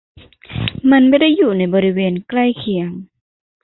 [0.91, 2.89] มันไม่ได้อยู่ในบริเวณใกล้เคียง